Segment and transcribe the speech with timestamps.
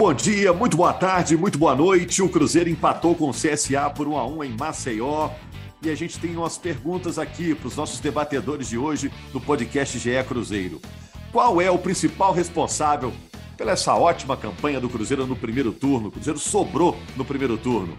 [0.00, 2.22] Bom dia, muito boa tarde, muito boa noite.
[2.22, 5.28] O Cruzeiro empatou com o CSA por 1 a 1 em Maceió.
[5.82, 9.98] E a gente tem umas perguntas aqui para os nossos debatedores de hoje do podcast
[9.98, 10.80] GE Cruzeiro.
[11.30, 13.12] Qual é o principal responsável
[13.58, 16.08] pela essa ótima campanha do Cruzeiro no primeiro turno?
[16.08, 17.94] O Cruzeiro sobrou no primeiro turno.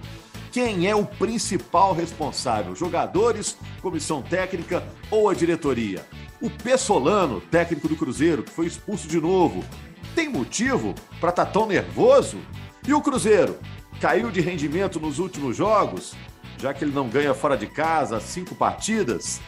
[0.52, 2.76] Quem é o principal responsável?
[2.76, 6.04] Jogadores, comissão técnica ou a diretoria?
[6.42, 9.64] O Pessolano, técnico do Cruzeiro, que foi expulso de novo,
[10.16, 12.38] tem motivo para estar tá tão nervoso?
[12.88, 13.58] E o Cruzeiro?
[14.00, 16.14] Caiu de rendimento nos últimos jogos,
[16.58, 19.40] já que ele não ganha fora de casa cinco partidas?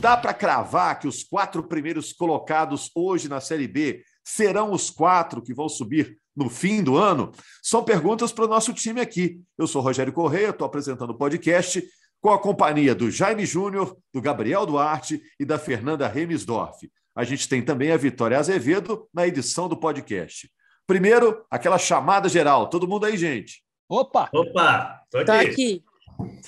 [0.00, 5.42] Dá para cravar que os quatro primeiros colocados hoje na Série B serão os quatro
[5.42, 7.32] que vão subir no fim do ano?
[7.62, 9.40] São perguntas para o nosso time aqui.
[9.58, 11.82] Eu sou Rogério Correia, estou apresentando o podcast
[12.20, 16.88] com a companhia do Jaime Júnior, do Gabriel Duarte e da Fernanda Remisdorf.
[17.18, 20.48] A gente tem também a Vitória Azevedo na edição do podcast.
[20.86, 22.70] Primeiro, aquela chamada geral.
[22.70, 23.60] Todo mundo aí, gente?
[23.88, 24.28] Opa!
[24.32, 25.02] Opa!
[25.10, 25.26] Tô aqui.
[25.26, 25.84] Tô aqui.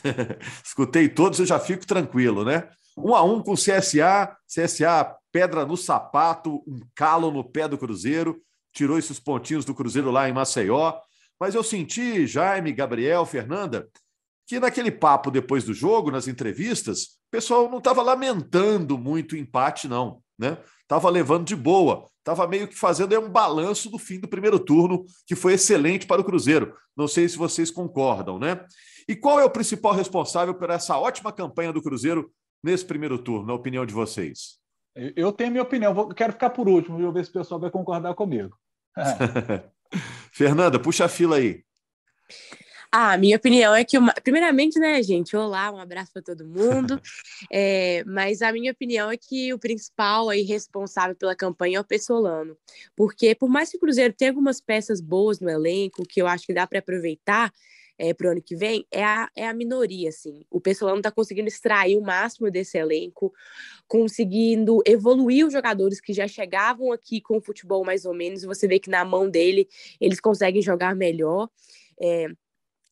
[0.65, 2.69] Escutei todos, eu já fico tranquilo, né?
[2.97, 7.77] Um a um com o CSA, CSA pedra no sapato, um calo no pé do
[7.77, 8.41] Cruzeiro,
[8.73, 11.01] tirou esses pontinhos do Cruzeiro lá em Maceió.
[11.41, 13.89] Mas eu senti, Jaime, Gabriel, Fernanda,
[14.51, 19.39] que naquele papo depois do jogo, nas entrevistas, o pessoal não estava lamentando muito o
[19.39, 20.57] empate, não né?
[20.89, 25.05] Tava levando de boa, tava meio que fazendo um balanço do fim do primeiro turno,
[25.27, 26.75] que foi excelente para o Cruzeiro.
[26.97, 28.65] Não sei se vocês concordam, né?
[29.07, 32.33] E qual é o principal responsável por essa ótima campanha do Cruzeiro
[32.65, 34.59] nesse primeiro turno, na opinião de vocês?
[35.15, 37.71] Eu tenho minha opinião, vou, quero ficar por último, vou ver se o pessoal vai
[37.71, 38.57] concordar comigo.
[40.33, 41.63] Fernanda, puxa a fila aí.
[42.93, 44.13] Ah, minha opinião é que, uma...
[44.13, 47.01] primeiramente, né, gente, olá, um abraço para todo mundo.
[47.53, 51.85] É, mas a minha opinião é que o principal aí responsável pela campanha é o
[51.85, 52.57] Pessolano.
[52.95, 56.47] Porque, por mais que o Cruzeiro tenha algumas peças boas no elenco, que eu acho
[56.47, 57.51] que dá para aproveitar,
[57.99, 60.43] é, para o ano que vem é a, é a minoria, assim.
[60.51, 63.33] O Pessolano está conseguindo extrair o máximo desse elenco,
[63.87, 68.43] conseguindo evoluir os jogadores que já chegavam aqui com o futebol mais ou menos.
[68.43, 69.69] Você vê que na mão dele
[70.01, 71.49] eles conseguem jogar melhor.
[72.01, 72.29] É,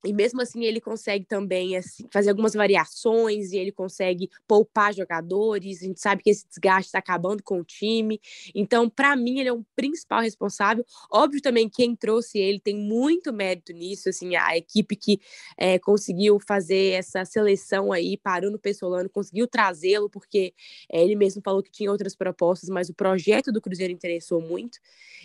[0.05, 5.83] e mesmo assim ele consegue também assim, fazer algumas variações e ele consegue poupar jogadores.
[5.83, 8.21] A gente sabe que esse desgaste está acabando com o time.
[8.55, 10.85] Então, para mim, ele é o principal responsável.
[11.11, 14.09] Óbvio também quem trouxe ele tem muito mérito nisso.
[14.09, 15.21] Assim, a equipe que
[15.57, 20.55] é, conseguiu fazer essa seleção aí, parou no Pessolano, conseguiu trazê-lo, porque
[20.93, 24.79] é, ele mesmo falou que tinha outras propostas, mas o projeto do Cruzeiro interessou muito.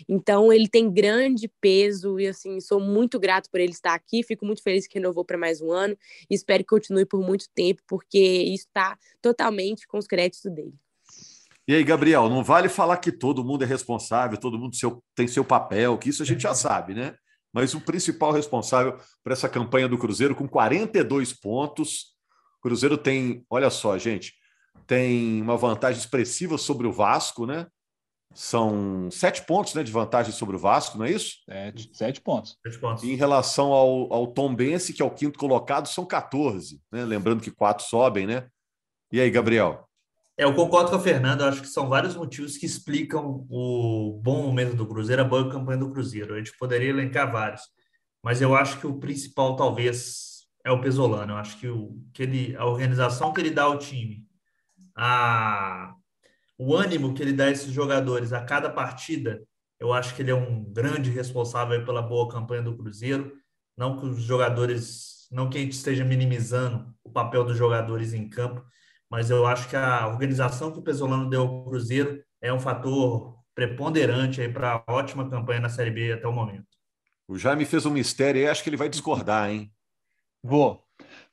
[0.08, 4.24] Então, ele tem grande peso e assim, sou muito grato por ele estar aqui.
[4.24, 5.96] Fico muito feliz que renovou para mais um ano
[6.28, 10.74] e espero que continue por muito tempo, porque está totalmente com os créditos dele.
[11.68, 15.28] E aí, Gabriel, não vale falar que todo mundo é responsável, todo mundo seu, tem
[15.28, 17.14] seu papel, que isso a gente já sabe, né?
[17.52, 22.14] Mas o principal responsável por essa campanha do Cruzeiro, com 42 pontos.
[22.58, 24.34] O Cruzeiro tem, olha só, gente,
[24.86, 27.66] tem uma vantagem expressiva sobre o Vasco, né?
[28.34, 31.36] São sete pontos né, de vantagem sobre o Vasco, não é isso?
[31.48, 32.58] Sete, sete pontos.
[32.66, 33.04] Sete pontos.
[33.04, 36.80] E em relação ao, ao Tom Bense, que é o quinto colocado, são 14.
[36.90, 37.04] Né?
[37.04, 38.48] Lembrando que quatro sobem, né?
[39.12, 39.88] E aí, Gabriel?
[40.36, 44.20] É, eu concordo com a Fernanda, eu acho que são vários motivos que explicam o
[44.20, 46.34] bom momento do Cruzeiro, a boa campanha do Cruzeiro.
[46.34, 47.62] A gente poderia elencar vários,
[48.22, 50.34] mas eu acho que o principal talvez
[50.64, 51.34] é o Pesolano.
[51.34, 54.26] Eu acho que, o, que ele, a organização que ele dá ao time,
[54.96, 55.94] a
[56.58, 59.42] o ânimo que ele dá a esses jogadores a cada partida,
[59.78, 63.32] eu acho que ele é um grande responsável pela boa campanha do Cruzeiro.
[63.76, 68.28] Não que os jogadores, não que a gente esteja minimizando o papel dos jogadores em
[68.28, 68.64] campo,
[69.10, 73.36] mas eu acho que a organização que o Pesolano deu ao Cruzeiro é um fator
[73.54, 76.66] preponderante aí para a ótima campanha na Série B até o momento.
[77.26, 79.72] O Jaime fez um mistério e acho que ele vai discordar, hein?
[80.42, 80.84] Vou.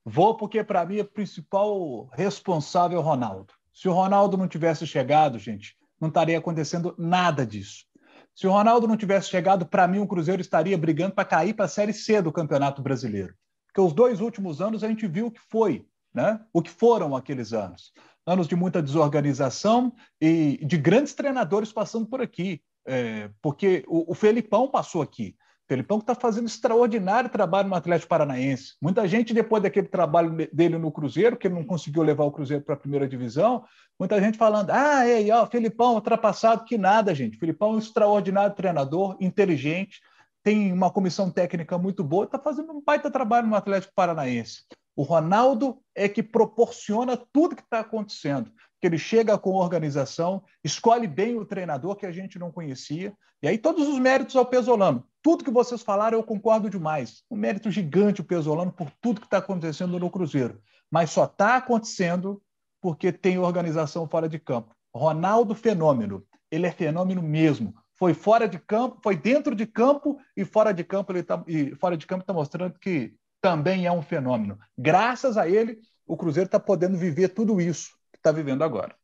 [0.06, 3.54] Vou porque para mim o principal responsável é o Ronaldo.
[3.74, 7.86] Se o Ronaldo não tivesse chegado, gente, não estaria acontecendo nada disso.
[8.34, 11.66] Se o Ronaldo não tivesse chegado, para mim o Cruzeiro estaria brigando para cair para
[11.66, 13.34] a Série C do Campeonato Brasileiro.
[13.68, 16.40] Porque os dois últimos anos a gente viu o que foi, né?
[16.54, 17.94] o que foram aqueles anos.
[18.26, 22.62] Anos de muita desorganização e de grandes treinadores passando por aqui.
[22.86, 25.36] É, porque o, o Felipão passou aqui.
[25.72, 28.74] Felipão que está fazendo extraordinário trabalho no Atlético Paranaense.
[28.82, 32.62] Muita gente, depois daquele trabalho dele no Cruzeiro, que ele não conseguiu levar o Cruzeiro
[32.62, 33.64] para a primeira divisão,
[33.98, 37.38] muita gente falando: ah, ei, ó, Felipão, ultrapassado, que nada, gente.
[37.38, 40.02] Felipão é um extraordinário treinador, inteligente,
[40.44, 44.66] tem uma comissão técnica muito boa, está fazendo um baita trabalho no Atlético Paranaense.
[44.94, 48.52] O Ronaldo é que proporciona tudo que está acontecendo
[48.82, 53.48] que ele chega com organização, escolhe bem o treinador que a gente não conhecia, e
[53.48, 55.08] aí todos os méritos ao Pesolano.
[55.22, 57.24] Tudo que vocês falaram eu concordo demais.
[57.30, 60.62] Um mérito gigante o Pesolano por tudo que está acontecendo no Cruzeiro.
[60.90, 62.42] Mas só está acontecendo
[62.82, 64.76] porque tem organização fora de campo.
[64.94, 66.26] Ronaldo fenômeno.
[66.50, 67.74] Ele é fenômeno mesmo.
[67.94, 71.76] Foi fora de campo, foi dentro de campo e fora de campo ele tá, e
[71.76, 74.58] fora de campo está mostrando que também é um fenômeno.
[74.78, 77.92] Graças a ele, o Cruzeiro está podendo viver tudo isso
[78.22, 78.96] está vivendo agora.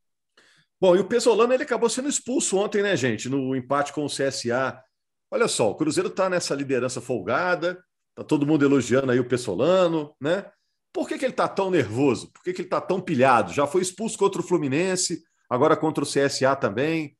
[0.80, 4.10] Bom, e o Pesolano ele acabou sendo expulso ontem, né, gente, no empate com o
[4.10, 4.82] CSA.
[5.30, 7.84] Olha só, o Cruzeiro está nessa liderança folgada,
[8.16, 10.50] tá todo mundo elogiando aí o Pessolano, né?
[10.94, 12.32] Por que, que ele está tão nervoso?
[12.32, 13.54] Por que, que ele está tão pilhado?
[13.54, 17.16] Já foi expulso contra o Fluminense, agora contra o CSA também.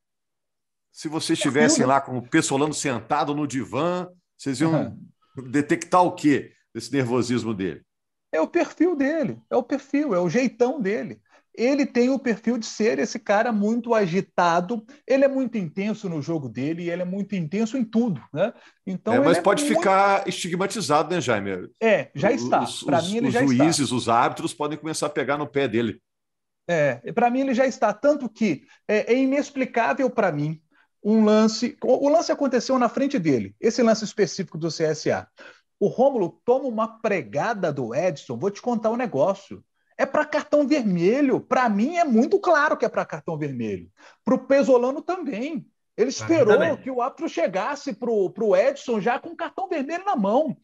[0.90, 4.72] Se vocês estivessem lá com o Pessolano sentado no divã, vocês iam
[5.36, 5.44] uhum.
[5.50, 7.82] detectar o quê desse nervosismo dele?
[8.32, 11.20] É o perfil dele, é o perfil, é o jeitão dele
[11.58, 16.22] ele tem o perfil de ser esse cara muito agitado, ele é muito intenso no
[16.22, 18.52] jogo dele e ele é muito intenso em tudo, né?
[18.86, 19.76] Então, é, mas é pode muito...
[19.76, 21.68] ficar estigmatizado, né, Jaime?
[21.82, 22.64] É, já está.
[22.86, 23.52] Para mim ele já está.
[23.52, 26.00] Os juízes, os árbitros podem começar a pegar no pé dele.
[26.68, 30.60] É, para mim ele já está tanto que é, é inexplicável para mim
[31.02, 35.26] um lance, o lance aconteceu na frente dele, esse lance específico do CSA.
[35.80, 39.64] O Rômulo toma uma pregada do Edson, vou te contar um negócio
[39.98, 41.40] é para cartão vermelho.
[41.40, 43.90] Para mim é muito claro que é para cartão vermelho.
[44.24, 45.66] Para o Pesolano também.
[45.96, 46.76] Ele esperou também.
[46.76, 50.56] que o árbitro chegasse para o Edson já com cartão vermelho na mão.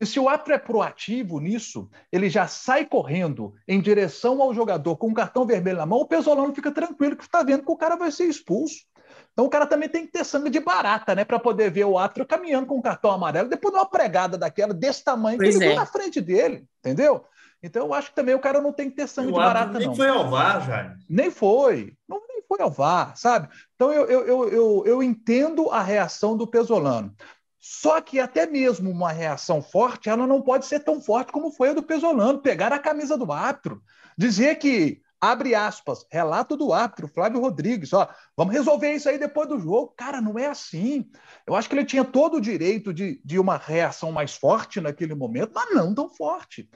[0.00, 4.96] E se o árbitro é proativo nisso, ele já sai correndo em direção ao jogador
[4.96, 7.76] com o cartão vermelho na mão, o Pesolano fica tranquilo que está vendo que o
[7.76, 8.84] cara vai ser expulso.
[9.32, 11.24] Então o cara também tem que ter sangue de barata, né?
[11.24, 14.72] Para poder ver o árbitro caminhando com o cartão amarelo, depois de uma pregada daquela,
[14.72, 15.68] desse tamanho, pois que ele é.
[15.68, 17.24] viu na frente dele, entendeu?
[17.62, 19.86] Então eu acho que também o cara não tem que ter sangue de barata, nem
[19.86, 19.88] não.
[19.88, 20.96] Nem foi ao VAR, Jaime.
[21.08, 21.92] Nem foi.
[22.08, 23.48] Não, nem foi ao VAR, sabe?
[23.74, 27.14] Então eu, eu, eu, eu, eu entendo a reação do Pesolano.
[27.58, 31.70] Só que até mesmo uma reação forte, ela não pode ser tão forte como foi
[31.70, 32.38] a do Pesolano.
[32.38, 33.82] Pegar a camisa do árbitro,
[34.16, 39.48] dizer que abre aspas, relato do árbitro, Flávio Rodrigues, ó, vamos resolver isso aí depois
[39.48, 39.92] do jogo.
[39.96, 41.10] Cara, não é assim.
[41.46, 45.14] Eu acho que ele tinha todo o direito de, de uma reação mais forte naquele
[45.14, 46.68] momento, mas não tão forte.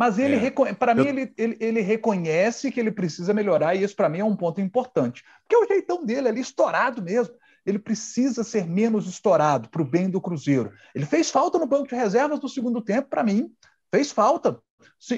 [0.00, 0.72] Mas ele, é.
[0.72, 4.24] para mim, ele, ele, ele, reconhece que ele precisa melhorar, e isso para mim é
[4.24, 5.22] um ponto importante.
[5.42, 7.34] Porque é o jeitão dele ali, estourado mesmo.
[7.66, 10.72] Ele precisa ser menos estourado para o bem do Cruzeiro.
[10.94, 13.52] Ele fez falta no banco de reservas no segundo tempo, para mim.
[13.94, 14.58] Fez falta.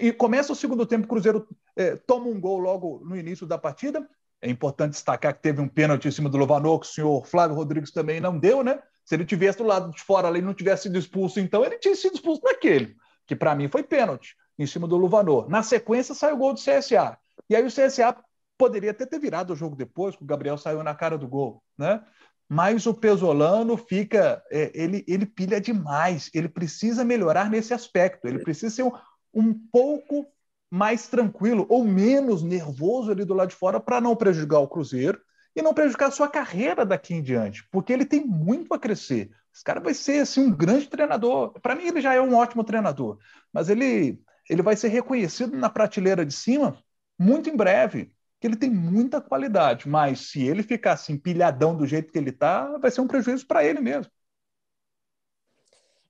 [0.01, 1.47] E começa o segundo tempo, o Cruzeiro
[1.77, 4.05] é, toma um gol logo no início da partida.
[4.41, 7.55] É importante destacar que teve um pênalti em cima do Lovanor, que o senhor Flávio
[7.55, 8.83] Rodrigues também não deu, né?
[9.05, 11.79] Se ele tivesse do lado de fora ali e não tivesse sido expulso, então ele
[11.79, 12.97] tinha sido expulso naquele,
[13.29, 15.49] que para mim foi pênalti em cima do Luvanor.
[15.49, 17.19] Na sequência, saiu o gol do CSA.
[17.49, 18.17] E aí o CSA
[18.57, 21.63] poderia até ter virado o jogo depois, que o Gabriel saiu na cara do gol,
[21.77, 22.03] né?
[22.49, 28.41] Mas o Pesolano fica, é, ele, ele pilha demais, ele precisa melhorar nesse aspecto, ele
[28.41, 28.93] precisa ser um,
[29.33, 30.27] um pouco
[30.71, 35.19] mais tranquilo ou menos nervoso ali do lado de fora para não prejudicar o Cruzeiro
[35.55, 39.31] e não prejudicar a sua carreira daqui em diante, porque ele tem muito a crescer.
[39.55, 41.53] Esse cara vai ser assim, um grande treinador.
[41.61, 43.19] Para mim, ele já é um ótimo treinador,
[43.53, 44.19] mas ele
[44.49, 46.79] ele vai ser reconhecido na prateleira de cima
[47.19, 51.87] muito em breve, que ele tem muita qualidade, mas se ele ficar assim pilhadão do
[51.87, 54.11] jeito que ele está, vai ser um prejuízo para ele mesmo.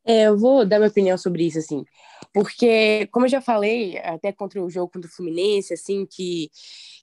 [0.04, 1.84] É, eu vou dar minha opinião sobre isso, assim,
[2.32, 6.50] porque, como eu já falei, até contra o jogo contra o Fluminense, assim, que,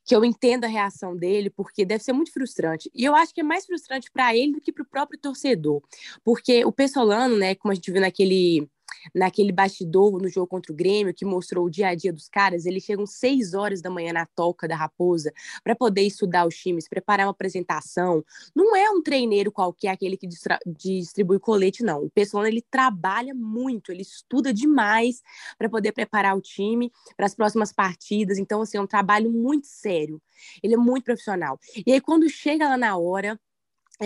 [0.04, 2.92] que eu entendo a reação dele, porque deve ser muito frustrante.
[2.94, 5.82] E eu acho que é mais frustrante para ele do que para o próprio torcedor,
[6.26, 8.68] porque o Pessolano, né, como a gente viu naquele
[9.14, 12.66] naquele bastidor no jogo contra o Grêmio, que mostrou o dia a dia dos caras,
[12.66, 15.32] eles chegam seis horas da manhã na toca da Raposa
[15.64, 18.24] para poder estudar os times, preparar uma apresentação.
[18.56, 20.28] Não é um treineiro qualquer, aquele que
[20.66, 22.06] distribui colete, não.
[22.06, 25.22] O pessoal ele trabalha muito, ele estuda demais
[25.58, 28.38] para poder preparar o time para as próximas partidas.
[28.38, 30.22] Então, assim, é um trabalho muito sério.
[30.64, 31.60] Ele é muito profissional.
[31.86, 33.40] E aí, quando chega lá na hora,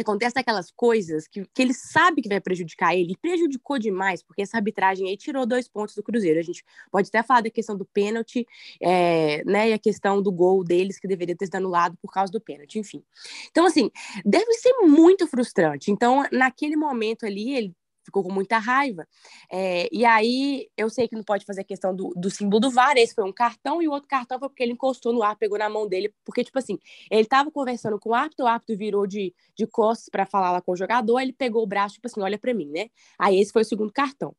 [0.02, 4.42] acontece aquelas coisas que, que ele sabe que vai prejudicar ele, e prejudicou demais, porque
[4.42, 6.40] essa arbitragem aí tirou dois pontos do Cruzeiro.
[6.40, 8.46] A gente pode até falar da questão do pênalti,
[8.82, 12.32] é, né, e a questão do gol deles, que deveria ter sido anulado por causa
[12.32, 13.04] do pênalti, enfim.
[13.52, 13.90] Então, assim,
[14.26, 15.92] deve ser muito frustrante.
[15.92, 19.08] Então, naquele momento ali, ele ficou com muita raiva.
[19.52, 22.72] É, e aí, eu sei que não pode fazer a questão do, do símbolo do
[22.72, 25.36] VAR, esse foi um cartão, e o outro cartão foi porque ele encostou no ar,
[25.36, 26.78] pegou na mão dele, porque, tipo assim,
[27.10, 30.62] ele tava conversando com o árbitro, o árbitro virou de, de costas para falar lá
[30.62, 32.90] com o jogador, ele pegou o braço, tipo assim, olha para mim, né?
[33.18, 34.36] Aí esse foi o segundo cartão.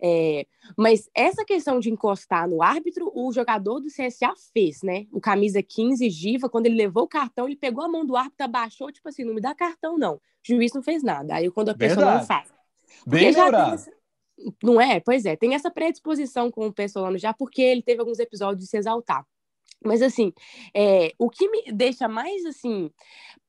[0.00, 0.46] É,
[0.76, 5.06] mas essa questão de encostar no árbitro, o jogador do CSA fez, né?
[5.12, 8.44] O camisa 15, Giva, quando ele levou o cartão, ele pegou a mão do árbitro,
[8.44, 10.14] abaixou, tipo assim, não me dá cartão, não.
[10.14, 11.34] O juiz não fez nada.
[11.34, 12.20] Aí quando a pessoa Verdade.
[12.20, 12.57] não faz
[13.06, 13.84] Bem lembrado.
[14.62, 15.00] Não é?
[15.00, 18.70] Pois é, tem essa predisposição com o Pessolano já, porque ele teve alguns episódios de
[18.70, 19.24] se exaltar.
[19.84, 20.32] Mas, assim,
[20.74, 22.90] é, o que me deixa mais, assim,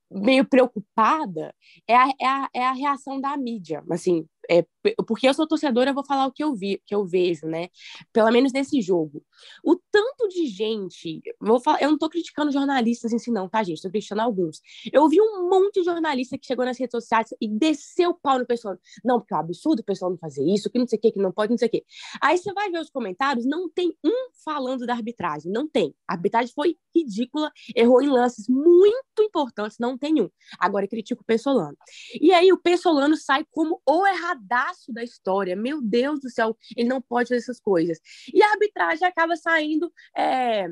[0.09, 1.53] meio preocupada
[1.87, 4.65] é a, é a, é a reação da mídia, assim, é,
[5.05, 7.69] porque eu sou torcedora, eu vou falar o que eu vi, que eu vejo, né?
[8.11, 9.23] Pelo menos nesse jogo.
[9.63, 13.81] O tanto de gente, vou falar, eu não tô criticando jornalistas si não, tá, gente?
[13.81, 14.61] Tô criticando alguns.
[14.91, 18.39] Eu vi um monte de jornalista que chegou nas redes sociais e desceu o pau
[18.39, 18.77] no pessoal.
[19.03, 21.11] Não, porque é um absurdo o pessoal não fazer isso, que não sei o que,
[21.11, 21.85] que não pode, não sei o que.
[22.21, 25.93] Aí você vai ver os comentários, não tem um falando da arbitragem, não tem.
[26.07, 30.29] A arbitragem foi ridícula, errou em lances muito importantes, não tem um.
[30.59, 31.77] Agora critico o Pessolano.
[32.19, 34.05] E aí o Pessolano sai como o
[34.39, 35.55] erradaço da história.
[35.55, 37.99] Meu Deus do céu, ele não pode fazer essas coisas.
[38.33, 40.67] E a arbitragem acaba saindo, é,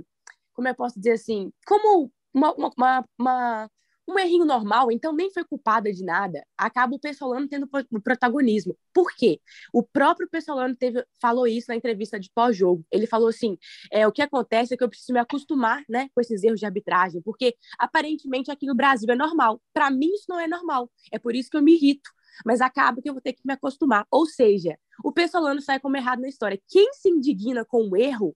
[0.53, 3.69] como eu posso dizer assim, como uma, uma, uma
[4.07, 8.77] um errinho normal, então nem foi culpada de nada, acaba o Pessolano tendo o protagonismo.
[8.93, 9.41] Por quê?
[9.73, 12.85] O próprio Pessolano teve, falou isso na entrevista de pós-jogo.
[12.89, 13.57] Ele falou assim:
[13.91, 16.65] é, o que acontece é que eu preciso me acostumar né, com esses erros de
[16.65, 19.61] arbitragem, porque aparentemente aqui no Brasil é normal.
[19.73, 20.89] Para mim, isso não é normal.
[21.11, 22.09] É por isso que eu me irrito.
[22.45, 24.05] Mas acaba que eu vou ter que me acostumar.
[24.11, 26.61] Ou seja, o Pessolano sai como errado na história.
[26.67, 28.35] Quem se indigna com o erro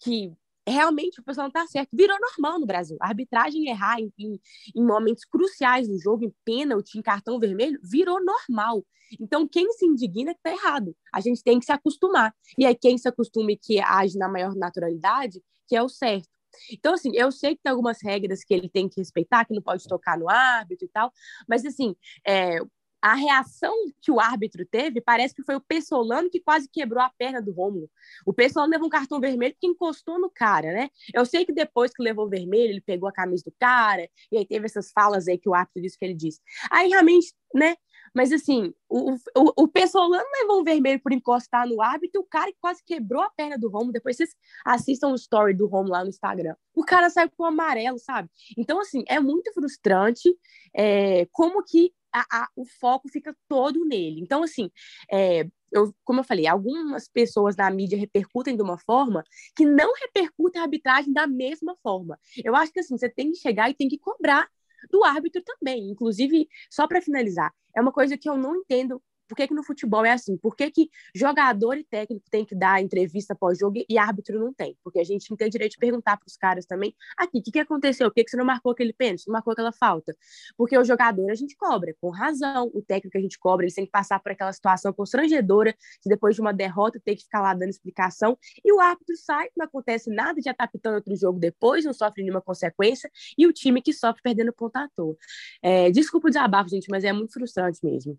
[0.00, 0.32] que
[0.66, 1.90] realmente o pessoal não está certo.
[1.92, 2.96] Virou normal no Brasil.
[3.00, 4.40] A arbitragem errar em, em,
[4.74, 8.84] em, momentos cruciais do jogo, em pênalti, em cartão vermelho, virou normal.
[9.20, 10.96] Então, quem se indigna é que está errado.
[11.12, 12.34] A gente tem que se acostumar.
[12.56, 16.28] E aí, quem se acostuma e que age na maior naturalidade, que é o certo.
[16.70, 19.62] Então, assim, eu sei que tem algumas regras que ele tem que respeitar, que não
[19.62, 21.12] pode tocar no árbitro e tal,
[21.48, 21.94] mas, assim,
[22.26, 22.58] é,
[23.00, 27.10] a reação que o árbitro teve parece que foi o Pessolano que quase quebrou a
[27.10, 27.90] perna do Rômulo.
[28.26, 30.90] O Pessolano levou um cartão vermelho porque encostou no cara, né?
[31.14, 34.36] Eu sei que depois que levou o vermelho, ele pegou a camisa do cara, e
[34.36, 36.40] aí teve essas falas aí que o árbitro disse que ele disse.
[36.70, 37.76] Aí realmente, né?
[38.14, 42.50] Mas assim, o, o, o Pessolano levou um vermelho por encostar no árbitro, o cara
[42.50, 43.92] que quase quebrou a perna do Romulo.
[43.92, 46.54] Depois vocês assistam o story do Romulo lá no Instagram.
[46.74, 48.28] O cara saiu com amarelo, sabe?
[48.58, 50.28] Então, assim, é muito frustrante
[50.74, 54.20] é, como que a, a, o foco fica todo nele.
[54.20, 54.70] Então, assim,
[55.10, 59.24] é, eu, como eu falei, algumas pessoas da mídia repercutem de uma forma
[59.56, 62.18] que não repercutem a arbitragem da mesma forma.
[62.44, 64.48] Eu acho que assim, você tem que chegar e tem que cobrar
[64.90, 65.90] do árbitro também.
[65.90, 69.62] Inclusive, só para finalizar, é uma coisa que eu não entendo por que, que no
[69.62, 70.36] futebol é assim?
[70.36, 74.76] Por que, que jogador e técnico tem que dar entrevista pós-jogo e árbitro não tem?
[74.82, 77.52] Porque a gente não tem direito de perguntar para os caras também, aqui, o que,
[77.52, 78.08] que aconteceu?
[78.08, 79.28] Por que, que você não marcou aquele pênalti?
[79.28, 80.16] Não marcou aquela falta?
[80.56, 82.72] Porque o jogador a gente cobra, com razão.
[82.74, 86.34] O técnico a gente cobra, ele tem que passar por aquela situação constrangedora de depois
[86.34, 88.36] de uma derrota ter que ficar lá dando explicação.
[88.64, 92.24] E o árbitro sai, não acontece nada, já está pitando outro jogo depois, não sofre
[92.24, 93.08] nenhuma consequência.
[93.38, 95.16] E o time que sofre perdendo ponto à toa.
[95.62, 98.18] É, desculpa o desabafo, gente, mas é muito frustrante mesmo.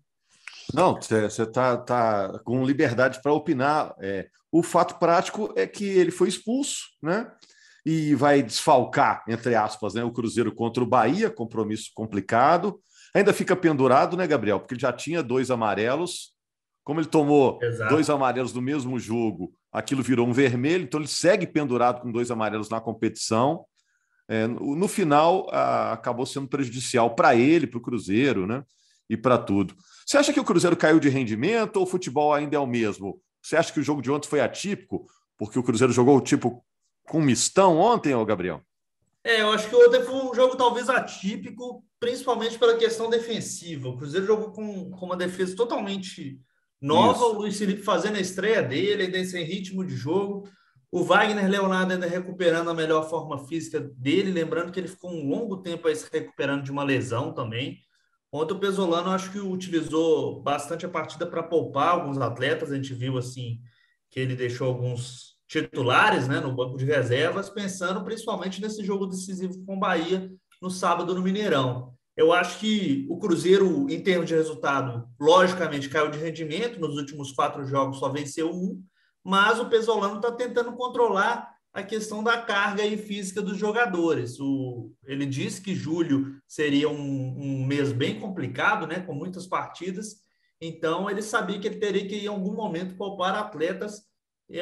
[0.74, 3.94] Não, você está tá com liberdade para opinar.
[4.00, 7.30] É, o fato prático é que ele foi expulso, né?
[7.84, 12.80] E vai desfalcar, entre aspas, né, o Cruzeiro contra o Bahia, compromisso complicado.
[13.14, 14.60] Ainda fica pendurado, né, Gabriel?
[14.60, 16.32] Porque ele já tinha dois amarelos.
[16.84, 17.94] Como ele tomou Exato.
[17.94, 22.30] dois amarelos no mesmo jogo, aquilo virou um vermelho, então ele segue pendurado com dois
[22.30, 23.64] amarelos na competição.
[24.28, 28.64] É, no final, a, acabou sendo prejudicial para ele, para o Cruzeiro, né?
[29.12, 29.74] E para tudo.
[30.06, 33.20] Você acha que o Cruzeiro caiu de rendimento ou o futebol ainda é o mesmo?
[33.42, 35.04] Você acha que o jogo de ontem foi atípico?
[35.36, 36.64] Porque o Cruzeiro jogou tipo
[37.04, 38.62] com mistão ontem, ô Gabriel?
[39.22, 43.90] É, eu acho que ontem foi um jogo talvez atípico, principalmente pela questão defensiva.
[43.90, 46.40] O Cruzeiro jogou com, com uma defesa totalmente
[46.80, 47.34] nova, Isso.
[47.34, 50.48] o Luiz Felipe fazendo a estreia dele, ainda sem ritmo de jogo.
[50.90, 55.28] O Wagner Leonardo ainda recuperando a melhor forma física dele, lembrando que ele ficou um
[55.28, 57.78] longo tempo aí se recuperando de uma lesão também.
[58.34, 62.72] Ontem o Pesolano acho que utilizou bastante a partida para poupar alguns atletas.
[62.72, 63.60] A gente viu assim
[64.10, 69.62] que ele deixou alguns titulares né, no banco de reservas, pensando principalmente nesse jogo decisivo
[69.66, 71.92] com o Bahia no sábado no Mineirão.
[72.16, 76.80] Eu acho que o Cruzeiro, em termos de resultado, logicamente caiu de rendimento.
[76.80, 78.82] Nos últimos quatro jogos só venceu um,
[79.22, 84.38] mas o Pesolano está tentando controlar a questão da carga e física dos jogadores.
[84.38, 90.16] O, ele disse que julho seria um, um mês bem complicado, né, com muitas partidas.
[90.60, 94.02] Então ele sabia que ele teria que em algum momento poupar atletas,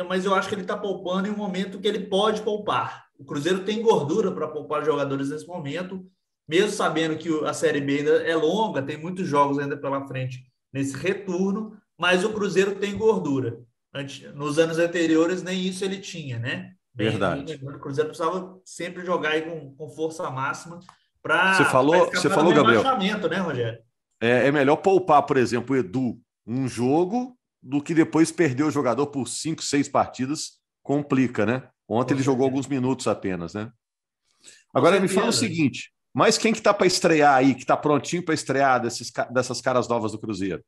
[0.08, 3.06] mas eu acho que ele está poupando em um momento que ele pode poupar.
[3.18, 6.06] O Cruzeiro tem gordura para poupar jogadores nesse momento,
[6.48, 10.44] mesmo sabendo que a Série B ainda é longa, tem muitos jogos ainda pela frente
[10.72, 13.60] nesse retorno, mas o Cruzeiro tem gordura.
[14.34, 16.72] Nos anos anteriores, nem isso ele tinha, né?
[16.94, 17.60] Verdade.
[17.62, 20.80] O Cruzeiro precisava sempre jogar aí com, com força máxima
[21.22, 21.54] para.
[21.54, 22.82] Você falou, você falou Gabriel.
[23.28, 23.78] né, Rogério?
[24.20, 28.70] É, é melhor poupar, por exemplo, o Edu um jogo do que depois perder o
[28.70, 30.58] jogador por cinco, seis partidas.
[30.82, 31.68] Complica, né?
[31.88, 33.70] Ontem ele jogou alguns minutos apenas, né?
[34.74, 38.24] Agora me fala o seguinte: mas quem que tá para estrear aí, que tá prontinho
[38.24, 40.64] para estrear desses, dessas caras novas do Cruzeiro?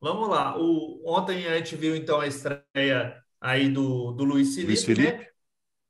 [0.00, 0.56] Vamos lá.
[0.58, 4.68] O, ontem a gente viu então a estreia aí do, do Luiz Felipe.
[4.68, 5.18] Luiz Felipe.
[5.18, 5.26] Né?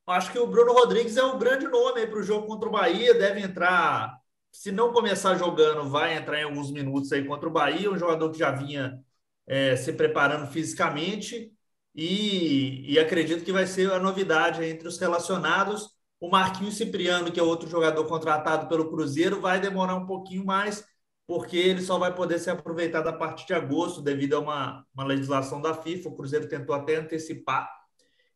[0.06, 3.14] Acho que o Bruno Rodrigues é o grande nome para o jogo contra o Bahia.
[3.14, 4.18] Deve entrar,
[4.52, 7.90] se não começar jogando, vai entrar em alguns minutos aí contra o Bahia.
[7.90, 9.02] Um jogador que já vinha
[9.46, 11.52] é, se preparando fisicamente
[11.94, 15.88] e, e acredito que vai ser a novidade entre os relacionados.
[16.20, 20.84] O Marquinhos Cipriano, que é outro jogador contratado pelo Cruzeiro, vai demorar um pouquinho mais,
[21.26, 25.04] porque ele só vai poder ser aproveitado a partir de agosto, devido a uma, uma
[25.04, 26.10] legislação da FIFA.
[26.10, 27.70] O Cruzeiro tentou até antecipar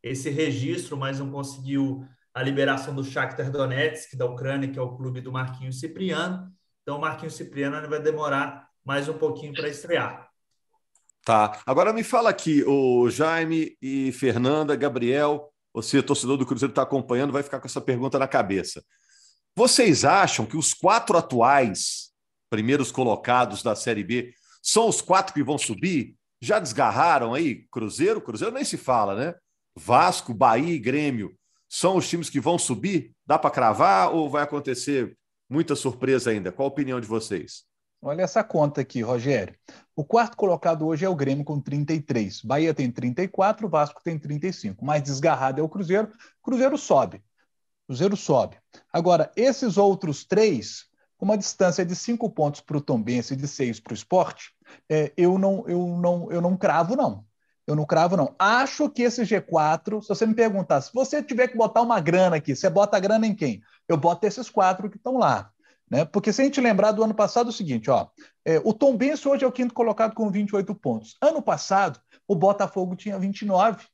[0.03, 4.97] esse registro, mas não conseguiu a liberação do Shakhtar Donetsk, da Ucrânia, que é o
[4.97, 6.53] clube do Marquinhos Cipriano.
[6.83, 10.29] Então, o Marquinhos Cipriano vai demorar mais um pouquinho para estrear.
[11.25, 11.61] Tá.
[11.67, 17.33] Agora me fala aqui, o Jaime e Fernanda, Gabriel, você, torcedor do Cruzeiro, está acompanhando,
[17.33, 18.83] vai ficar com essa pergunta na cabeça.
[19.55, 22.13] Vocês acham que os quatro atuais
[22.49, 26.17] primeiros colocados da Série B são os quatro que vão subir?
[26.41, 27.67] Já desgarraram aí?
[27.71, 28.21] Cruzeiro?
[28.21, 29.35] Cruzeiro nem se fala, né?
[29.79, 31.35] Vasco, Bahia e Grêmio
[31.69, 33.13] são os times que vão subir?
[33.25, 35.17] Dá para cravar ou vai acontecer
[35.49, 36.51] muita surpresa ainda?
[36.51, 37.65] Qual a opinião de vocês?
[38.01, 39.57] Olha essa conta aqui, Rogério.
[39.95, 42.43] O quarto colocado hoje é o Grêmio com 33.
[42.43, 44.85] Bahia tem 34, Vasco tem 35.
[44.85, 46.11] Mais desgarrado é o Cruzeiro.
[46.43, 47.23] Cruzeiro sobe.
[47.87, 48.57] Cruzeiro sobe.
[48.93, 50.85] Agora, esses outros três,
[51.17, 54.53] com uma distância de cinco pontos para o Tombense e de seis para o esporte,
[54.89, 57.25] é, eu, não, eu, não, eu não cravo, não.
[57.69, 58.35] Eu não cravo, não.
[58.39, 62.37] Acho que esse G4, se você me perguntar, se você tiver que botar uma grana
[62.37, 63.61] aqui, você bota a grana em quem?
[63.87, 65.51] Eu boto esses quatro que estão lá.
[65.91, 66.07] Né?
[66.07, 68.09] Porque se a gente lembrar do ano passado, é o seguinte: ó,
[68.43, 71.19] é, o Tom Benz hoje é o quinto colocado com 28 pontos.
[71.21, 73.85] Ano passado, o Botafogo tinha 29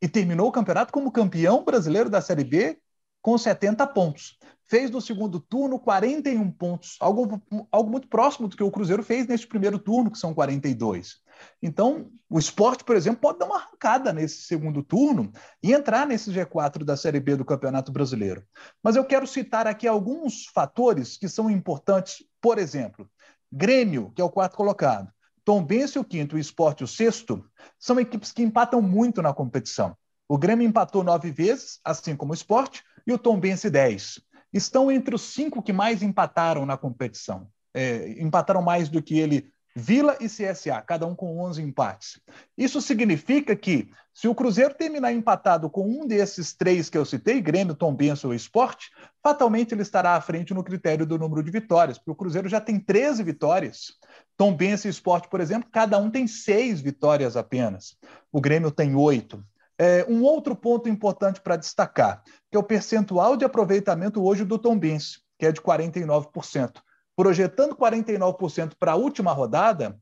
[0.00, 2.78] e terminou o campeonato como campeão brasileiro da Série B
[3.20, 4.38] com 70 pontos.
[4.66, 7.42] Fez no segundo turno 41 pontos, algo,
[7.72, 11.23] algo muito próximo do que o Cruzeiro fez neste primeiro turno, que são 42.
[11.62, 16.32] Então, o esporte, por exemplo, pode dar uma arrancada nesse segundo turno e entrar nesse
[16.32, 18.44] G4 da Série B do Campeonato Brasileiro.
[18.82, 22.24] Mas eu quero citar aqui alguns fatores que são importantes.
[22.40, 23.08] Por exemplo,
[23.52, 25.12] Grêmio, que é o quarto colocado,
[25.44, 27.44] Tombense o quinto e o Esporte o sexto,
[27.78, 29.94] são equipes que empatam muito na competição.
[30.26, 34.20] O Grêmio empatou nove vezes, assim como o Esporte, e o Tombense dez.
[34.52, 37.48] Estão entre os cinco que mais empataram na competição.
[37.74, 42.20] É, empataram mais do que ele Vila e CSA, cada um com 11 empates.
[42.56, 47.40] Isso significa que, se o Cruzeiro terminar empatado com um desses três que eu citei,
[47.40, 51.98] Grêmio, Tombense ou Esporte, fatalmente ele estará à frente no critério do número de vitórias,
[51.98, 53.94] porque o Cruzeiro já tem 13 vitórias.
[54.36, 57.96] Tombense e Esporte, por exemplo, cada um tem seis vitórias apenas.
[58.30, 59.44] O Grêmio tem oito.
[59.76, 64.56] É, um outro ponto importante para destacar, que é o percentual de aproveitamento hoje do
[64.56, 66.83] Tombense, que é de 49%
[67.16, 69.98] projetando 49% para a última rodada,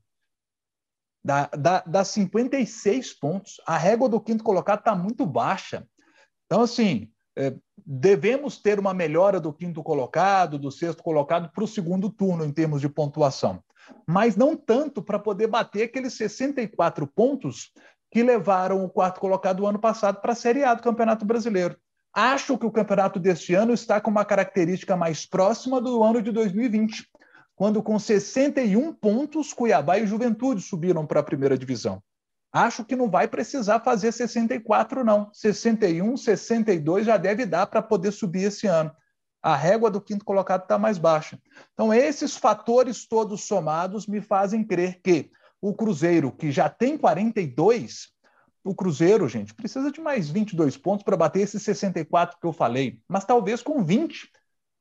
[1.23, 3.61] dá, dá, dá 56 pontos.
[3.65, 5.87] A régua do quinto colocado está muito baixa.
[6.45, 11.67] Então, assim, é, devemos ter uma melhora do quinto colocado, do sexto colocado, para o
[11.67, 13.63] segundo turno, em termos de pontuação.
[14.07, 17.71] Mas não tanto para poder bater aqueles 64 pontos
[18.11, 21.77] que levaram o quarto colocado do ano passado para a Série A do Campeonato Brasileiro.
[22.13, 26.31] Acho que o campeonato deste ano está com uma característica mais próxima do ano de
[26.31, 27.09] 2020,
[27.55, 32.03] quando com 61 pontos Cuiabá e Juventude subiram para a primeira divisão.
[32.51, 35.31] Acho que não vai precisar fazer 64 não.
[35.33, 38.91] 61, 62 já deve dar para poder subir esse ano.
[39.41, 41.39] A régua do quinto colocado está mais baixa.
[41.73, 48.12] Então esses fatores todos somados me fazem crer que o Cruzeiro, que já tem 42,
[48.63, 52.99] o Cruzeiro, gente, precisa de mais 22 pontos para bater esses 64 que eu falei,
[53.07, 54.31] mas talvez com 20,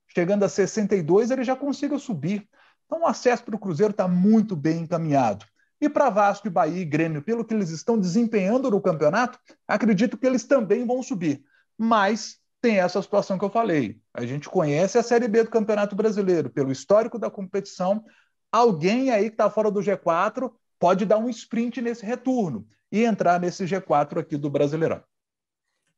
[0.09, 2.49] chegando a 62, ele já consiga subir.
[2.87, 5.45] Então o acesso para o Cruzeiro está muito bem encaminhado.
[5.81, 10.27] E para Vasco Bahia e Grêmio, pelo que eles estão desempenhando no campeonato, acredito que
[10.27, 11.43] eles também vão subir.
[11.77, 14.01] Mas tem essa situação que eu falei.
[14.15, 18.05] A gente conhece a Série B do Campeonato Brasileiro, pelo histórico da competição.
[18.53, 23.39] Alguém aí que está fora do G4 pode dar um sprint nesse retorno e entrar
[23.39, 24.97] nesse G4 aqui do Brasileirão.
[24.99, 25.03] O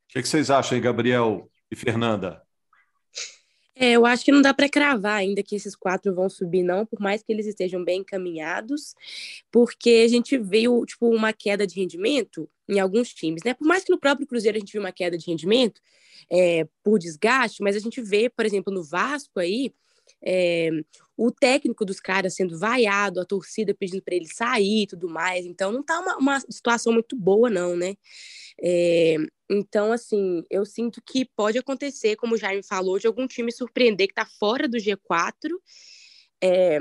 [0.08, 2.42] que, que vocês acham aí, Gabriel e Fernanda?
[3.74, 6.84] É, eu acho que não dá para cravar ainda que esses quatro vão subir, não,
[6.84, 8.94] por mais que eles estejam bem encaminhados,
[9.50, 13.54] porque a gente viu tipo, uma queda de rendimento em alguns times, né?
[13.54, 15.80] Por mais que no próprio Cruzeiro a gente viu uma queda de rendimento
[16.30, 19.72] é, por desgaste, mas a gente vê, por exemplo, no Vasco aí,
[20.22, 20.68] é,
[21.16, 25.46] o técnico dos caras sendo vaiado, a torcida pedindo para ele sair e tudo mais.
[25.46, 27.94] Então, não está uma, uma, situação muito boa, não, né?
[28.62, 29.16] É,
[29.50, 34.08] então, assim, eu sinto que pode acontecer, como o Jaime falou, de algum time surpreender
[34.08, 35.50] que está fora do G4.
[36.42, 36.78] É,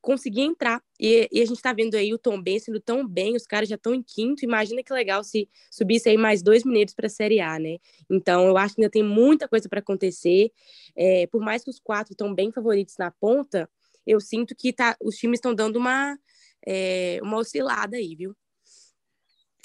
[0.00, 0.82] conseguir entrar.
[0.98, 3.68] E, e a gente está vendo aí o Tom Ben sendo tão bem, os caras
[3.68, 4.44] já estão em quinto.
[4.44, 7.78] Imagina que legal se subisse aí mais dois mineiros para a Série A, né?
[8.10, 10.50] Então, eu acho que ainda tem muita coisa para acontecer.
[10.96, 13.68] É, por mais que os quatro estão bem favoritos na ponta,
[14.06, 16.18] eu sinto que tá, os times estão dando uma,
[16.66, 18.34] é, uma oscilada aí, viu?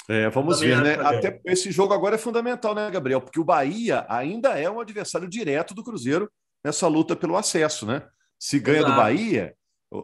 [0.08, 0.96] É, vamos ver, né?
[0.96, 3.22] Até esse jogo agora é fundamental, né, Gabriel?
[3.22, 6.32] Porque o Bahia ainda é um adversário direto do Cruzeiro
[6.64, 8.08] nessa luta pelo acesso, né?
[8.38, 8.94] Se ganha Exato.
[8.94, 9.56] do Bahia,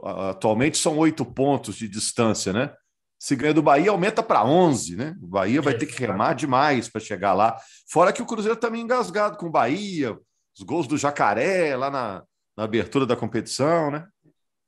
[0.03, 2.73] Atualmente são oito pontos de distância, né?
[3.19, 5.15] Se ganha do Bahia, aumenta para 11, né?
[5.21, 7.55] O Bahia vai ter que remar demais para chegar lá.
[7.87, 10.17] Fora que o Cruzeiro também tá engasgado com o Bahia,
[10.57, 12.23] os gols do Jacaré lá na,
[12.57, 14.07] na abertura da competição, né?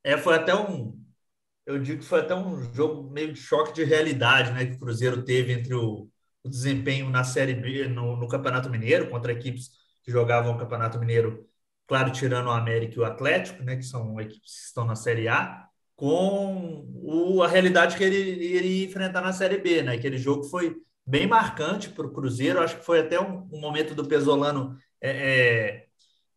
[0.03, 0.95] É, foi até um.
[1.65, 4.65] Eu digo que foi até um jogo meio de choque de realidade, né?
[4.65, 6.07] Que o Cruzeiro teve entre o,
[6.43, 9.71] o desempenho na Série B, no, no Campeonato Mineiro, contra equipes
[10.03, 11.47] que jogavam o Campeonato Mineiro
[11.88, 15.28] claro, tirando o América e o Atlético, né, que são equipes que estão na Série
[15.28, 19.93] A, com o, a realidade que ele iria enfrentar na Série B, né?
[19.93, 23.93] Aquele jogo foi bem marcante para o Cruzeiro, acho que foi até um, um momento
[23.93, 25.86] do Pesolano é,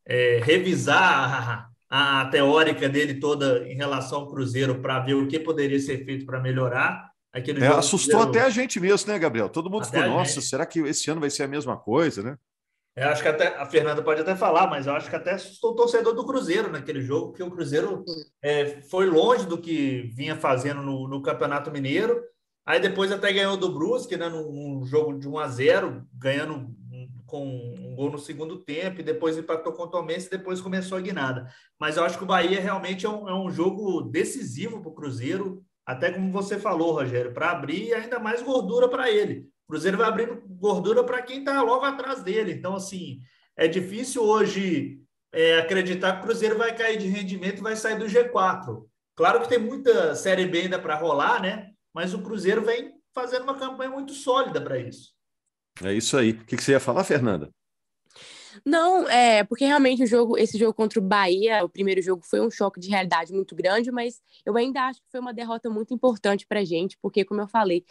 [0.05, 5.27] é, é, revisar a, a, teórica dele toda em relação ao Cruzeiro para ver o
[5.27, 7.11] que poderia ser feito para melhorar.
[7.33, 8.31] Aquele é, assustou Cruzeiro...
[8.31, 9.49] até a gente mesmo, né, Gabriel?
[9.49, 12.37] Todo mundo até ficou, nossa, será que esse ano vai ser a mesma coisa, né?
[12.97, 15.73] Eu acho que até a Fernanda pode até falar, mas eu acho que até assustou
[15.73, 18.03] o torcedor do Cruzeiro naquele jogo, porque o Cruzeiro
[18.41, 22.23] é, foi longe do que vinha fazendo no, no, Campeonato Mineiro.
[22.65, 26.75] Aí depois até ganhou do Brusque, né, num, num jogo de 1 a 0 ganhando
[27.27, 30.97] com um gol no segundo tempo, e depois empatou com o Tomense e depois começou
[30.97, 31.53] a guinada.
[31.79, 34.95] Mas eu acho que o Bahia realmente é um, é um jogo decisivo para o
[34.95, 39.49] Cruzeiro, até como você falou, Rogério, para abrir ainda mais gordura para ele.
[39.69, 42.53] Cruzeiro vai abrindo gordura para quem está logo atrás dele.
[42.53, 43.21] Então, assim,
[43.57, 45.01] é difícil hoje
[45.33, 48.85] é, acreditar que o Cruzeiro vai cair de rendimento e vai sair do G4.
[49.15, 51.71] Claro que tem muita Série B ainda para rolar, né?
[51.93, 55.13] Mas o Cruzeiro vem fazendo uma campanha muito sólida para isso.
[55.83, 56.31] É isso aí.
[56.31, 57.51] O que você ia falar, Fernanda?
[58.65, 62.41] Não, é, porque realmente o jogo, esse jogo contra o Bahia, o primeiro jogo foi
[62.41, 65.93] um choque de realidade muito grande, mas eu ainda acho que foi uma derrota muito
[65.95, 67.85] importante pra gente, porque, como eu falei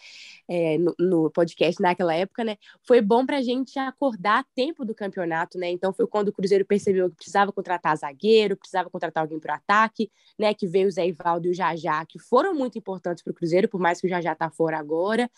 [0.47, 4.93] é, no, no, podcast naquela época, né, foi bom pra gente acordar a tempo do
[4.93, 5.69] campeonato, né?
[5.69, 10.12] Então foi quando o Cruzeiro percebeu que precisava contratar zagueiro, precisava contratar alguém pro ataque,
[10.38, 10.54] né?
[10.54, 13.80] Que veio o Zé Ivaldo e o Jajá, que foram muito importantes pro Cruzeiro, por
[13.80, 15.30] mais que o Jajá tá fora agora.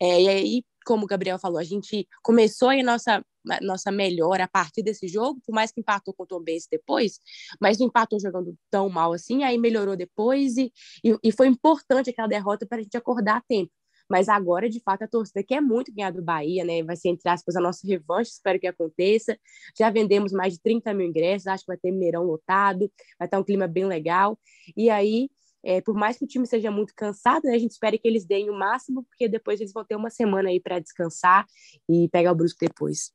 [0.00, 3.24] É, e aí como o Gabriel falou, a gente começou a nossa,
[3.62, 7.18] nossa melhora a partir desse jogo, por mais que empatou com o Tom Benz depois,
[7.60, 10.72] mas não empatou jogando tão mal assim, aí melhorou depois e,
[11.04, 13.72] e, e foi importante aquela derrota para a gente acordar a tempo.
[14.08, 16.82] Mas agora, de fato, a torcida quer muito ganhar do Bahia, né?
[16.82, 19.36] Vai ser, entre aspas, a nossa revanche, espero que aconteça.
[19.78, 23.38] Já vendemos mais de 30 mil ingressos, acho que vai ter Mineirão lotado, vai estar
[23.38, 24.38] um clima bem legal.
[24.76, 25.30] E aí,
[25.64, 28.24] é, por mais que o time seja muito cansado, né, a gente espera que eles
[28.24, 31.46] deem o máximo, porque depois eles vão ter uma semana aí para descansar
[31.88, 33.12] e pegar o Brusque depois.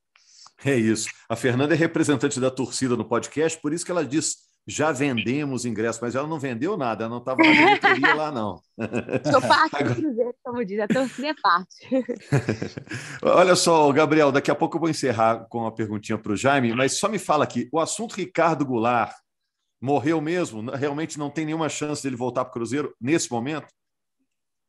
[0.66, 1.10] É isso.
[1.30, 5.66] A Fernanda é representante da torcida no podcast, por isso que ela diz já vendemos
[5.66, 8.62] ingressos, mas ela não vendeu nada, ela não estava na diretoria lá, não.
[9.32, 9.96] Sou parte Agora...
[9.96, 11.88] do Cruzeiro, como diz, a torcida é parte.
[13.24, 16.76] Olha só, Gabriel, daqui a pouco eu vou encerrar com uma perguntinha para o Jaime,
[16.76, 19.12] mas só me fala aqui, o assunto Ricardo Goulart
[19.80, 20.70] morreu mesmo?
[20.72, 23.68] Realmente não tem nenhuma chance dele voltar para o Cruzeiro nesse momento?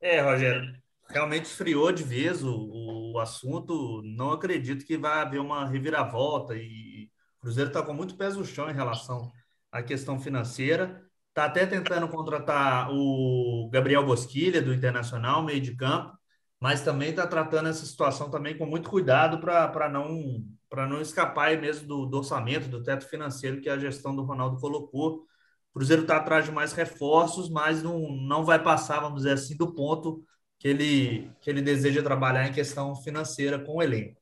[0.00, 0.74] É, Rogério,
[1.08, 4.02] realmente esfriou de vez o, o assunto.
[4.02, 8.44] Não acredito que vai haver uma reviravolta e o Cruzeiro está com muito pés no
[8.44, 9.30] chão em relação
[9.70, 11.02] à questão financeira.
[11.28, 16.16] Está até tentando contratar o Gabriel Bosquilha, do Internacional, meio de campo,
[16.60, 21.60] mas também está tratando essa situação também com muito cuidado para não para não escapar
[21.60, 25.24] mesmo do, do, orçamento, do teto financeiro que a gestão do Ronaldo colocou.
[25.70, 29.56] O Cruzeiro está atrás de mais reforços, mas não, não vai passar, vamos dizer assim,
[29.56, 30.24] do ponto
[30.60, 34.20] que ele, que ele deseja trabalhar em questão financeira com o elenco.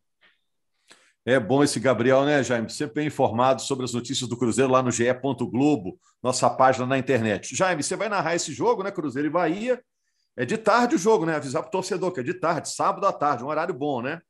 [1.27, 2.71] É bom esse Gabriel, né, Jaime?
[2.71, 5.05] Sempre bem informado sobre as notícias do Cruzeiro lá no GE.
[5.51, 7.55] Globo, nossa página na internet.
[7.55, 8.91] Jaime, você vai narrar esse jogo, né?
[8.91, 9.83] Cruzeiro e Bahia.
[10.39, 11.35] É de tarde o jogo, né?
[11.35, 14.21] Avisar para o torcedor que é de tarde, sábado à tarde, um horário bom, né?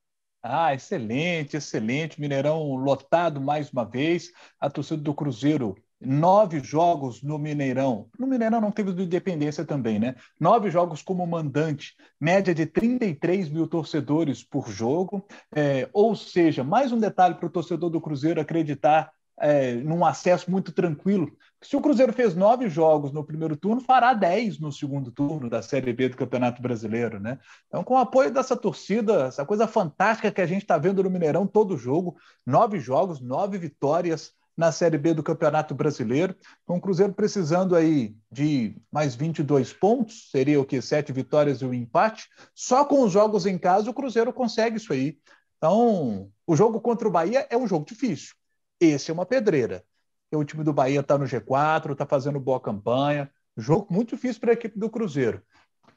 [0.43, 2.19] Ah, excelente, excelente.
[2.19, 4.33] Mineirão lotado mais uma vez.
[4.59, 8.09] A torcida do Cruzeiro, nove jogos no Mineirão.
[8.19, 10.15] No Mineirão não teve do Independência também, né?
[10.41, 15.27] Nove jogos como mandante, média de 33 mil torcedores por jogo.
[15.55, 20.51] É, ou seja, mais um detalhe para o torcedor do Cruzeiro acreditar é, num acesso
[20.51, 21.31] muito tranquilo.
[21.63, 25.61] Se o Cruzeiro fez nove jogos no primeiro turno, fará dez no segundo turno da
[25.61, 27.39] Série B do Campeonato Brasileiro, né?
[27.67, 31.11] Então, com o apoio dessa torcida, essa coisa fantástica que a gente está vendo no
[31.11, 36.35] Mineirão todo jogo, nove jogos, nove vitórias na Série B do Campeonato Brasileiro,
[36.67, 40.83] com o Cruzeiro precisando aí de mais 22 pontos, seria o que?
[40.83, 42.29] Sete vitórias e um empate.
[42.55, 45.17] Só com os jogos em casa o Cruzeiro consegue isso aí.
[45.59, 48.35] Então, o jogo contra o Bahia é um jogo difícil.
[48.81, 49.85] Esse é uma pedreira.
[50.33, 53.31] O time do Bahia está no G4, está fazendo boa campanha.
[53.57, 55.43] Jogo muito difícil para a equipe do Cruzeiro.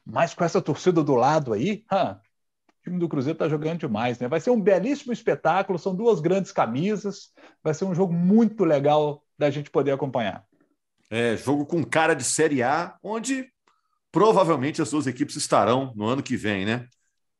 [0.04, 4.26] Mas com essa torcida do lado aí, o time do Cruzeiro está jogando demais, né?
[4.26, 7.30] Vai ser um belíssimo espetáculo, são duas grandes camisas,
[7.62, 10.44] vai ser um jogo muito legal da gente poder acompanhar.
[11.10, 13.46] É, jogo com cara de Série A, onde
[14.10, 16.88] provavelmente as duas equipes estarão no ano que vem, né?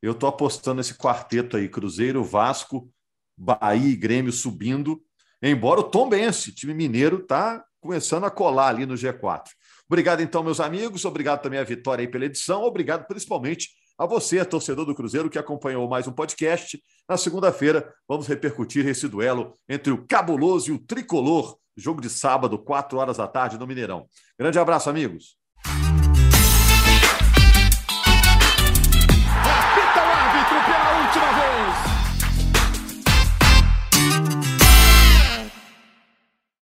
[0.01, 2.89] Eu estou apostando nesse quarteto aí, Cruzeiro, Vasco,
[3.37, 5.01] Bahia e Grêmio subindo
[5.45, 6.09] Embora o Tom
[6.55, 9.49] time mineiro, está começando a colar ali no G4.
[9.89, 11.03] Obrigado, então, meus amigos.
[11.03, 12.63] Obrigado também a Vitória aí pela edição.
[12.63, 16.81] Obrigado principalmente a você, torcedor do Cruzeiro, que acompanhou mais um podcast.
[17.09, 21.57] Na segunda-feira, vamos repercutir esse duelo entre o Cabuloso e o Tricolor.
[21.75, 24.07] Jogo de sábado, quatro horas da tarde, no Mineirão.
[24.39, 25.37] Grande abraço, amigos.